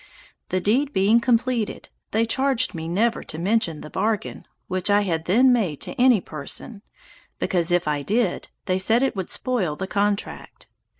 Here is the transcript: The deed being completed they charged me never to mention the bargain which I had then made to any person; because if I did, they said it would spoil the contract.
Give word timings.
The 0.49 0.59
deed 0.59 0.93
being 0.93 1.19
completed 1.19 1.89
they 2.09 2.25
charged 2.25 2.73
me 2.73 2.87
never 2.87 3.21
to 3.21 3.37
mention 3.37 3.81
the 3.81 3.89
bargain 3.91 4.47
which 4.67 4.89
I 4.89 5.01
had 5.01 5.25
then 5.25 5.53
made 5.53 5.79
to 5.81 5.93
any 6.01 6.19
person; 6.19 6.81
because 7.37 7.71
if 7.71 7.87
I 7.87 8.01
did, 8.01 8.49
they 8.65 8.79
said 8.79 9.03
it 9.03 9.15
would 9.15 9.29
spoil 9.29 9.75
the 9.75 9.85
contract. 9.85 10.65